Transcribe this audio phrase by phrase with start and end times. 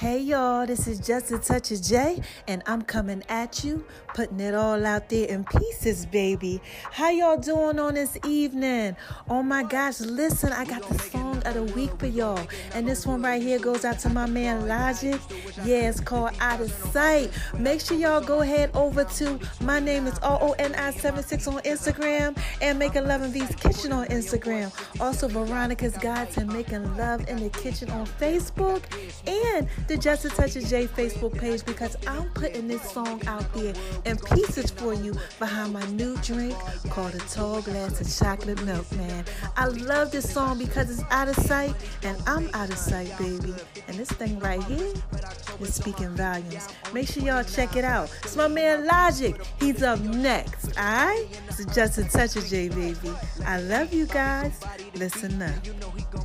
[0.00, 3.84] Hey y'all, this is Just a Touch of J, and I'm coming at you,
[4.14, 6.62] putting it all out there in pieces, baby.
[6.90, 8.96] How y'all doing on this evening?
[9.28, 12.40] Oh my gosh, listen, I got the song of the week for y'all,
[12.72, 15.20] and this one right here goes out to my man Logic.
[15.66, 17.30] Yeah, it's called Out of Sight.
[17.58, 21.46] Make sure y'all go ahead over to my name is R O N I 76
[21.46, 24.72] on Instagram and Make 11 V's Kitchen on Instagram.
[24.98, 28.82] Also, Veronica's Guide to Making Love in the Kitchen on Facebook
[29.28, 33.52] and the Just a Touch of J Facebook page because I'm putting this song out
[33.54, 33.74] there
[34.04, 36.54] in pieces for you behind my new drink
[36.90, 39.24] called a tall glass of chocolate milk, man.
[39.56, 41.74] I love this song because it's out of sight
[42.04, 43.52] and I'm out of sight, baby.
[43.88, 44.92] And this thing right here
[45.58, 46.68] is speaking volumes.
[46.92, 48.16] Make sure y'all check it out.
[48.22, 49.34] It's my man Logic.
[49.58, 51.26] He's up next, alright?
[51.48, 53.10] It's Just a Touch of J, baby.
[53.44, 54.52] I love you guys.
[54.94, 56.19] Listen up.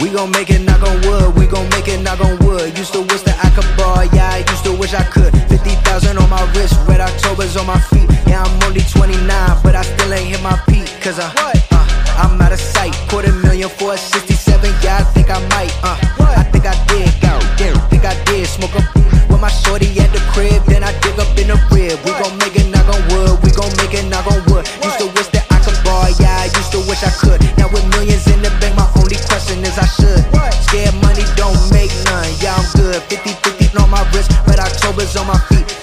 [0.00, 2.78] We gon' make it knock on wood, we gon' make it knock on wood.
[2.78, 5.34] Used to wish that I could ball, yeah, I used to wish I could.
[5.50, 8.08] 50,000 on my wrist, red October's on my feet.
[8.26, 9.26] Yeah, I'm only 29,
[9.62, 10.86] but I still ain't hit my peak.
[11.02, 12.94] Cause uh, uh, I'm out of sight.
[13.10, 15.74] Quarter million for a 67, yeah, I think I might.
[15.82, 15.98] Uh,
[16.30, 18.46] I think I did, got there, think I did.
[18.46, 18.82] Smoke a
[19.28, 21.98] with my shorty at the crib, then I dig up in the rib.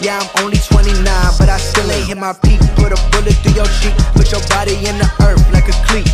[0.06, 1.02] Yeah, I'm only 29,
[1.42, 2.62] but I still ain't hit my peak.
[2.78, 6.06] Put a bullet through your cheek, put your body in the earth like a cleat.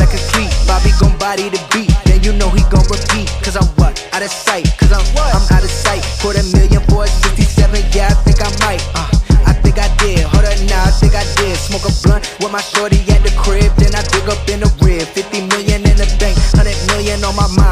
[0.00, 1.92] Like a cleat, Bobby gon' body the beat.
[2.08, 3.28] Then you know he gon' repeat.
[3.44, 4.00] Cause I'm what?
[4.16, 4.64] Out of sight.
[4.80, 5.28] Cause I'm what?
[5.28, 6.00] I'm out of sight.
[6.24, 8.80] A million for a 67, yeah, I think I might.
[8.96, 9.04] Uh,
[9.44, 10.24] I think I did.
[10.32, 11.52] Hold up now, I think I did.
[11.60, 14.72] Smoke a blunt with my shorty at the crib, then I dig up in the
[14.80, 15.04] rib.
[15.04, 15.41] 50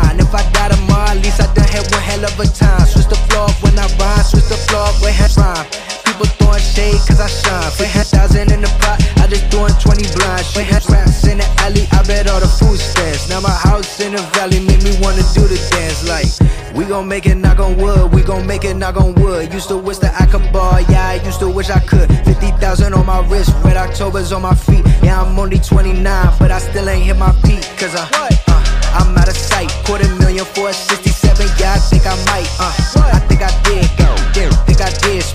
[0.00, 0.20] mind.
[0.20, 2.86] If I die tomorrow, at least I done had one hell of a time.
[2.86, 5.66] Switch the floor up when I rhyme, switch the floor up when I rhyme.
[6.04, 7.70] People throwing shade cause I shine.
[7.76, 10.44] Put thousand in the pot, I just throwing 20 blind.
[10.46, 13.28] Shit raps in the alley, I bet all the food stamps.
[13.28, 16.30] Now my house in the valley make me wanna do the dance like.
[16.74, 19.52] We gon' make it knock on wood, we gon' make it knock on wood.
[19.52, 22.08] Used to wish that I could ball, yeah, I used to wish I could.
[22.24, 24.84] 50,000 on my wrist, red October's on my feet.
[25.02, 26.04] Yeah, I'm only 29,
[26.38, 26.79] but I still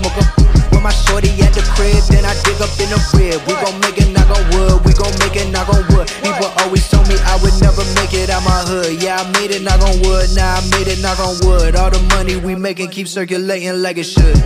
[0.06, 3.42] Smoke a with my shorty at the crib, then I dig up in the rib.
[3.42, 6.06] We gon' make it knock on wood, we gon' make it knock on wood.
[6.22, 9.02] People always told me I would never make it out my hood.
[9.02, 11.74] Yeah, I made it knock on wood, now I made it knock on wood.
[11.74, 14.36] All the money we making keep circulating like it should.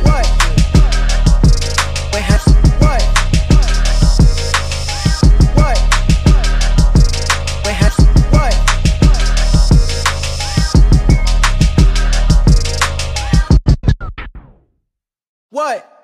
[15.60, 15.99] what?